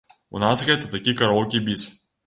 [0.37, 1.89] У нас гэта такі караоке-біс.